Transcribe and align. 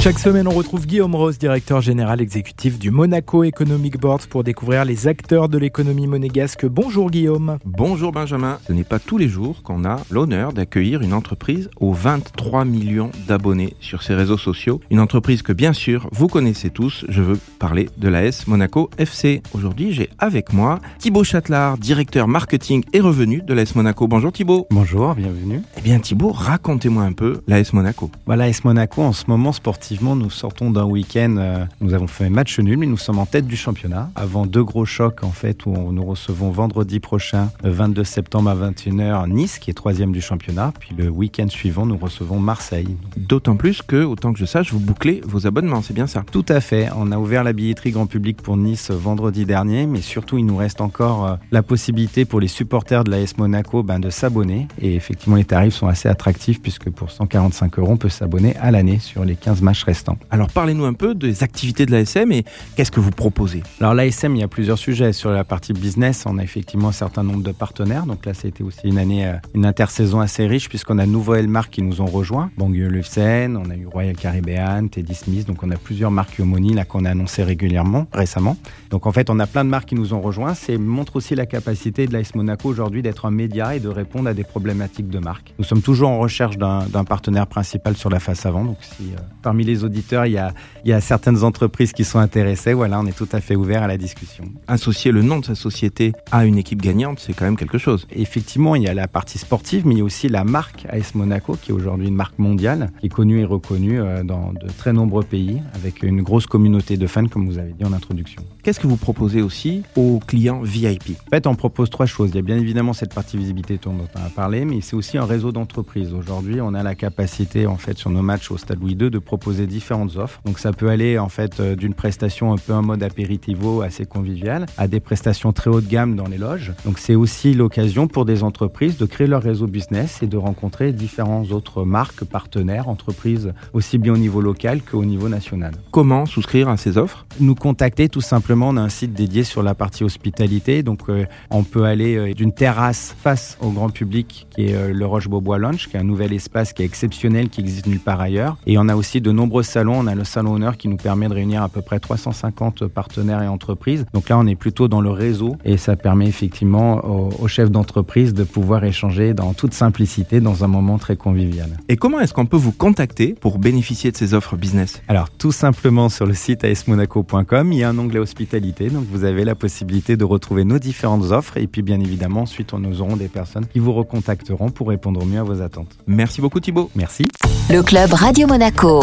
Chaque 0.00 0.20
semaine, 0.20 0.46
on 0.46 0.52
retrouve 0.52 0.86
Guillaume 0.86 1.16
Rose, 1.16 1.38
directeur 1.38 1.80
général 1.80 2.20
exécutif 2.20 2.78
du 2.78 2.92
Monaco 2.92 3.42
Economic 3.42 3.98
Board, 3.98 4.26
pour 4.26 4.44
découvrir 4.44 4.84
les 4.84 5.08
acteurs 5.08 5.48
de 5.48 5.58
l'économie 5.58 6.06
monégasque. 6.06 6.66
Bonjour 6.66 7.10
Guillaume. 7.10 7.58
Bonjour 7.64 8.12
Benjamin. 8.12 8.60
Ce 8.68 8.72
n'est 8.72 8.84
pas 8.84 9.00
tous 9.00 9.18
les 9.18 9.28
jours 9.28 9.60
qu'on 9.64 9.84
a 9.84 9.96
l'honneur 10.08 10.52
d'accueillir 10.52 11.02
une 11.02 11.12
entreprise 11.12 11.68
aux 11.80 11.92
23 11.92 12.64
millions 12.64 13.10
d'abonnés 13.26 13.74
sur 13.80 14.04
ses 14.04 14.14
réseaux 14.14 14.38
sociaux. 14.38 14.80
Une 14.90 15.00
entreprise 15.00 15.42
que 15.42 15.52
bien 15.52 15.72
sûr 15.72 16.08
vous 16.12 16.28
connaissez 16.28 16.70
tous. 16.70 17.04
Je 17.08 17.20
veux 17.20 17.38
parler 17.58 17.88
de 17.98 18.08
l'AS 18.08 18.46
Monaco 18.46 18.90
FC. 18.98 19.42
Aujourd'hui, 19.52 19.92
j'ai 19.92 20.10
avec 20.20 20.52
moi 20.52 20.78
Thibaut 21.00 21.24
Châtelard, 21.24 21.76
directeur 21.76 22.28
marketing 22.28 22.84
et 22.92 23.00
revenu 23.00 23.42
de 23.42 23.52
l'AS 23.52 23.74
Monaco. 23.74 24.06
Bonjour 24.06 24.30
Thibaut. 24.30 24.68
Bonjour, 24.70 25.16
bienvenue. 25.16 25.60
Eh 25.76 25.80
bien 25.80 25.98
Thibaut, 25.98 26.30
racontez-moi 26.30 27.02
un 27.02 27.12
peu 27.12 27.40
l'AS 27.48 27.72
Monaco. 27.72 28.12
Bah, 28.28 28.36
L'AS 28.36 28.62
Monaco, 28.64 29.02
en 29.02 29.12
ce 29.12 29.24
moment, 29.26 29.50
nous 29.90 30.30
sortons 30.30 30.70
d'un 30.70 30.84
week-end. 30.84 31.36
euh, 31.38 31.64
nous 31.80 31.94
avons 31.94 32.06
fait 32.06 32.26
un 32.26 32.30
match 32.30 32.58
nul, 32.58 32.78
mais 32.78 32.86
nous 32.86 32.96
sommes 32.96 33.18
en 33.18 33.26
tête 33.26 33.46
du 33.46 33.56
championnat. 33.56 34.10
Avant 34.14 34.46
deux 34.46 34.62
gros 34.64 34.84
chocs, 34.84 35.24
en 35.24 35.30
fait, 35.30 35.66
où 35.66 35.72
nous 35.92 36.04
recevons 36.04 36.50
vendredi 36.50 37.00
prochain, 37.00 37.50
le 37.62 37.70
22 37.70 38.04
septembre 38.04 38.50
à 38.50 38.54
21h, 38.54 39.28
Nice, 39.28 39.58
qui 39.58 39.70
est 39.70 39.74
troisième 39.74 40.12
du 40.12 40.20
championnat. 40.20 40.72
Puis 40.78 40.94
le 40.96 41.08
week-end 41.08 41.48
suivant, 41.48 41.86
nous 41.86 41.96
recevons 41.96 42.38
Marseille. 42.38 42.96
D'autant 43.16 43.56
plus 43.56 43.82
que, 43.82 44.04
autant 44.04 44.32
que 44.32 44.38
je 44.38 44.44
sache, 44.44 44.72
vous 44.72 44.80
bouclez 44.80 45.20
vos 45.26 45.46
abonnements, 45.46 45.82
c'est 45.82 45.94
bien 45.94 46.06
ça 46.06 46.24
Tout 46.30 46.46
à 46.48 46.60
fait. 46.60 46.88
On 46.96 47.10
a 47.12 47.18
ouvert 47.18 47.44
la 47.44 47.52
billetterie 47.52 47.90
grand 47.90 48.06
public 48.06 48.42
pour 48.42 48.56
Nice 48.56 48.90
vendredi 48.90 49.46
dernier, 49.46 49.86
mais 49.86 50.00
surtout, 50.00 50.38
il 50.38 50.46
nous 50.46 50.56
reste 50.56 50.80
encore 50.80 51.26
euh, 51.26 51.36
la 51.50 51.62
possibilité 51.62 52.24
pour 52.24 52.40
les 52.40 52.48
supporters 52.48 53.04
de 53.04 53.10
l'AS 53.10 53.36
Monaco 53.38 53.82
ben, 53.82 53.98
de 53.98 54.10
s'abonner. 54.10 54.68
Et 54.80 54.94
effectivement, 54.94 55.36
les 55.36 55.44
tarifs 55.44 55.74
sont 55.74 55.88
assez 55.88 56.08
attractifs 56.08 56.60
puisque 56.60 56.90
pour 56.90 57.10
145 57.10 57.78
euros, 57.78 57.92
on 57.92 57.96
peut 57.96 58.08
s'abonner 58.08 58.56
à 58.56 58.70
l'année 58.70 58.98
sur 58.98 59.24
les 59.24 59.36
15 59.36 59.62
matchs 59.62 59.77
restants. 59.84 60.18
Alors 60.30 60.48
parlez-nous 60.48 60.84
un 60.84 60.92
peu 60.92 61.14
des 61.14 61.42
activités 61.42 61.86
de 61.86 61.92
l'ASM 61.92 62.32
et 62.32 62.44
qu'est-ce 62.76 62.90
que 62.90 63.00
vous 63.00 63.10
proposez? 63.10 63.62
Alors 63.80 63.94
l'ASM, 63.94 64.34
il 64.36 64.40
y 64.40 64.42
a 64.42 64.48
plusieurs 64.48 64.78
sujets. 64.78 65.12
Sur 65.12 65.30
la 65.30 65.44
partie 65.44 65.72
business, 65.72 66.24
on 66.26 66.38
a 66.38 66.42
effectivement 66.42 66.88
un 66.88 66.92
certain 66.92 67.22
nombre 67.22 67.42
de 67.42 67.52
partenaires. 67.52 68.06
Donc 68.06 68.26
là, 68.26 68.34
c'était 68.34 68.62
aussi 68.62 68.80
une 68.84 68.98
année, 68.98 69.26
euh, 69.26 69.34
une 69.54 69.66
intersaison 69.66 70.20
assez 70.20 70.46
riche 70.46 70.68
puisqu'on 70.68 70.98
a 70.98 71.06
Nouveau 71.06 71.40
Marques 71.46 71.74
qui 71.74 71.82
nous 71.82 72.00
ont 72.00 72.06
rejoints. 72.06 72.50
Banlieue 72.56 72.88
Lufsen, 72.88 73.56
on 73.56 73.70
a 73.70 73.76
eu 73.76 73.86
Royal 73.86 74.16
Caribbean, 74.16 74.88
Teddy 74.88 75.14
Smith. 75.14 75.46
Donc 75.46 75.62
on 75.62 75.70
a 75.70 75.76
plusieurs 75.76 76.10
marques 76.10 76.38
Yomoni 76.38 76.74
là 76.74 76.84
qu'on 76.84 77.04
a 77.04 77.10
annoncé 77.10 77.42
régulièrement, 77.42 78.06
récemment. 78.12 78.56
Donc 78.90 79.06
en 79.06 79.12
fait, 79.12 79.30
on 79.30 79.38
a 79.38 79.46
plein 79.46 79.64
de 79.64 79.70
marques 79.70 79.88
qui 79.88 79.94
nous 79.94 80.14
ont 80.14 80.20
rejoints. 80.20 80.54
C'est 80.54 80.78
montre 80.78 81.16
aussi 81.16 81.34
la 81.34 81.46
capacité 81.46 82.06
de 82.06 82.12
l'AS 82.12 82.34
Monaco 82.34 82.68
aujourd'hui 82.68 83.02
d'être 83.02 83.26
un 83.26 83.30
média 83.30 83.74
et 83.74 83.80
de 83.80 83.88
répondre 83.88 84.28
à 84.28 84.34
des 84.34 84.44
problématiques 84.44 85.08
de 85.08 85.18
marque. 85.18 85.54
Nous 85.58 85.64
sommes 85.64 85.82
toujours 85.82 86.08
en 86.08 86.18
recherche 86.18 86.56
d'un 86.56 86.86
d'un 86.88 87.04
partenaire 87.04 87.46
principal 87.46 87.96
sur 87.96 88.10
la 88.10 88.20
face 88.20 88.46
avant. 88.46 88.64
Donc 88.64 88.78
si 88.80 89.12
euh, 89.12 89.20
parmi 89.42 89.64
les 89.64 89.67
auditeurs, 89.76 90.26
il 90.26 90.32
y 90.32 90.38
a, 90.38 90.52
il 90.84 90.90
y 90.90 90.92
a 90.92 91.00
certaines 91.00 91.44
entreprises 91.44 91.92
qui 91.92 92.04
sont 92.04 92.18
intéressées, 92.18 92.72
voilà, 92.72 93.00
on 93.00 93.06
est 93.06 93.16
tout 93.16 93.28
à 93.32 93.40
fait 93.40 93.56
ouvert 93.56 93.82
à 93.82 93.86
la 93.86 93.96
discussion. 93.96 94.44
Associer 94.66 95.12
le 95.12 95.22
nom 95.22 95.38
de 95.38 95.44
sa 95.44 95.54
société 95.54 96.12
à 96.32 96.44
une 96.44 96.58
équipe 96.58 96.82
gagnante, 96.82 97.20
c'est 97.20 97.32
quand 97.32 97.44
même 97.44 97.56
quelque 97.56 97.78
chose. 97.78 98.06
Effectivement, 98.10 98.74
il 98.74 98.82
y 98.82 98.88
a 98.88 98.94
la 98.94 99.08
partie 99.08 99.38
sportive, 99.38 99.86
mais 99.86 99.94
il 99.94 99.98
y 99.98 100.00
a 100.00 100.04
aussi 100.04 100.28
la 100.28 100.44
marque 100.44 100.86
AS 100.90 101.14
Monaco, 101.14 101.56
qui 101.60 101.70
est 101.70 101.74
aujourd'hui 101.74 102.08
une 102.08 102.14
marque 102.14 102.38
mondiale, 102.38 102.90
qui 103.00 103.06
est 103.06 103.10
connue 103.10 103.40
et 103.40 103.44
reconnue 103.44 104.00
euh, 104.00 104.22
dans 104.22 104.52
de 104.52 104.68
très 104.76 104.92
nombreux 104.92 105.22
pays, 105.22 105.60
avec 105.74 106.02
une 106.02 106.22
grosse 106.22 106.46
communauté 106.46 106.96
de 106.96 107.06
fans, 107.06 107.26
comme 107.26 107.46
vous 107.46 107.58
avez 107.58 107.72
dit 107.72 107.84
en 107.84 107.92
introduction. 107.92 108.42
Qu'est-ce 108.62 108.80
que 108.80 108.86
vous 108.86 108.96
proposez 108.96 109.42
aussi 109.42 109.82
aux 109.96 110.20
clients 110.26 110.60
VIP 110.62 111.10
En 111.26 111.30
fait, 111.30 111.46
on 111.46 111.54
propose 111.54 111.90
trois 111.90 112.06
choses. 112.06 112.30
Il 112.30 112.36
y 112.36 112.38
a 112.38 112.42
bien 112.42 112.56
évidemment 112.56 112.92
cette 112.92 113.14
partie 113.14 113.36
visibilité 113.36 113.78
dont 113.82 113.94
on 114.14 114.18
a 114.18 114.30
parlé, 114.30 114.64
mais 114.64 114.80
c'est 114.80 114.96
aussi 114.96 115.18
un 115.18 115.24
réseau 115.24 115.52
d'entreprises. 115.52 116.12
Aujourd'hui, 116.12 116.60
on 116.60 116.74
a 116.74 116.82
la 116.82 116.94
capacité, 116.94 117.66
en 117.66 117.76
fait, 117.76 117.98
sur 117.98 118.10
nos 118.10 118.22
matchs 118.22 118.50
au 118.50 118.58
Stade 118.58 118.80
Louis 118.80 118.92
II, 118.92 119.10
de 119.10 119.18
proposer 119.18 119.57
différentes 119.66 120.16
offres. 120.16 120.40
Donc, 120.44 120.58
ça 120.58 120.72
peut 120.72 120.88
aller, 120.88 121.18
en 121.18 121.28
fait, 121.28 121.60
euh, 121.60 121.76
d'une 121.76 121.94
prestation 121.94 122.52
un 122.52 122.58
peu 122.58 122.72
en 122.72 122.82
mode 122.82 123.02
apéritivo, 123.02 123.82
assez 123.82 124.06
convivial, 124.06 124.66
à 124.76 124.88
des 124.88 125.00
prestations 125.00 125.52
très 125.52 125.70
haut 125.70 125.80
de 125.80 125.88
gamme 125.88 126.16
dans 126.16 126.26
les 126.28 126.38
loges. 126.38 126.72
Donc, 126.84 126.98
c'est 126.98 127.14
aussi 127.14 127.54
l'occasion 127.54 128.06
pour 128.06 128.24
des 128.24 128.42
entreprises 128.42 128.96
de 128.96 129.06
créer 129.06 129.26
leur 129.26 129.42
réseau 129.42 129.66
business 129.66 130.22
et 130.22 130.26
de 130.26 130.36
rencontrer 130.36 130.92
différentes 130.92 131.50
autres 131.52 131.84
marques, 131.84 132.24
partenaires, 132.24 132.88
entreprises, 132.88 133.52
aussi 133.72 133.98
bien 133.98 134.14
au 134.14 134.18
niveau 134.18 134.40
local 134.40 134.80
qu'au 134.82 135.04
niveau 135.04 135.28
national 135.28 135.72
Comment 135.90 136.26
souscrire 136.26 136.68
à 136.68 136.76
ces 136.76 136.98
offres? 136.98 137.26
Nous 137.40 137.54
contacter 137.54 138.08
tout 138.08 138.20
simplement. 138.20 138.68
On 138.68 138.76
a 138.76 138.80
un 138.80 138.88
site 138.88 139.12
dédié 139.12 139.44
sur 139.44 139.62
la 139.62 139.74
partie 139.74 140.04
hospitalité. 140.04 140.82
Donc, 140.82 141.00
euh, 141.08 141.24
on 141.50 141.64
peut 141.64 141.84
aller 141.84 142.16
euh, 142.16 142.34
d'une 142.34 142.52
terrasse 142.52 143.14
face 143.18 143.56
au 143.60 143.70
grand 143.70 143.90
public 143.90 144.46
qui 144.50 144.66
est 144.66 144.74
euh, 144.74 144.92
le 144.92 145.06
Roche 145.06 145.28
Beaubois 145.28 145.58
Lounge, 145.58 145.88
qui 145.88 145.96
est 145.96 146.00
un 146.00 146.04
nouvel 146.04 146.32
espace 146.32 146.72
qui 146.72 146.82
est 146.82 146.84
exceptionnel, 146.84 147.48
qui 147.48 147.60
existe 147.60 147.86
nulle 147.86 148.00
part 148.00 148.20
ailleurs. 148.20 148.56
Et 148.66 148.78
on 148.78 148.88
a 148.88 148.96
aussi 148.96 149.20
de 149.20 149.32
nombreux 149.32 149.47
salons. 149.62 149.98
On 149.98 150.06
a 150.06 150.14
le 150.14 150.24
salon 150.24 150.54
honneur 150.54 150.76
qui 150.76 150.88
nous 150.88 150.96
permet 150.96 151.28
de 151.28 151.34
réunir 151.34 151.62
à 151.62 151.68
peu 151.68 151.82
près 151.82 151.98
350 151.98 152.86
partenaires 152.86 153.42
et 153.42 153.48
entreprises. 153.48 154.04
Donc 154.12 154.28
là, 154.28 154.38
on 154.38 154.46
est 154.46 154.54
plutôt 154.54 154.88
dans 154.88 155.00
le 155.00 155.10
réseau 155.10 155.56
et 155.64 155.76
ça 155.76 155.96
permet 155.96 156.26
effectivement 156.26 157.04
aux, 157.04 157.30
aux 157.38 157.48
chefs 157.48 157.70
d'entreprise 157.70 158.34
de 158.34 158.44
pouvoir 158.44 158.84
échanger 158.84 159.34
dans 159.34 159.52
toute 159.52 159.74
simplicité 159.74 160.40
dans 160.40 160.64
un 160.64 160.68
moment 160.68 160.98
très 160.98 161.16
convivial. 161.16 161.78
Et 161.88 161.96
comment 161.96 162.20
est-ce 162.20 162.34
qu'on 162.34 162.46
peut 162.46 162.56
vous 162.56 162.72
contacter 162.72 163.34
pour 163.40 163.58
bénéficier 163.58 164.10
de 164.10 164.16
ces 164.16 164.34
offres 164.34 164.56
business? 164.56 165.02
Alors 165.08 165.30
tout 165.30 165.52
simplement 165.52 166.08
sur 166.08 166.26
le 166.26 166.34
site 166.34 166.64
asmonaco.com, 166.64 167.72
il 167.72 167.78
y 167.78 167.84
a 167.84 167.88
un 167.88 167.98
onglet 167.98 168.18
hospitalité, 168.18 168.90
donc 168.90 169.04
vous 169.10 169.24
avez 169.24 169.44
la 169.44 169.54
possibilité 169.54 170.16
de 170.16 170.24
retrouver 170.24 170.64
nos 170.64 170.78
différentes 170.78 171.30
offres 171.32 171.56
et 171.56 171.66
puis 171.66 171.82
bien 171.82 172.00
évidemment 172.00 172.42
ensuite 172.42 172.72
on 172.74 172.78
nous 172.78 173.00
aurons 173.02 173.16
des 173.16 173.28
personnes 173.28 173.66
qui 173.66 173.78
vous 173.78 173.92
recontacteront 173.92 174.70
pour 174.70 174.88
répondre 174.88 175.22
au 175.22 175.26
mieux 175.26 175.40
à 175.40 175.44
vos 175.44 175.62
attentes. 175.62 175.96
Merci 176.06 176.40
beaucoup 176.40 176.60
Thibaut. 176.60 176.90
Merci. 176.94 177.24
Le 177.70 177.82
club 177.82 178.12
Radio 178.14 178.46
Monaco. 178.46 179.02